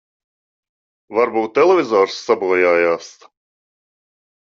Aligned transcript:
Varbūt 1.19 1.55
televizors 1.59 2.19
sabojājās. 2.33 3.15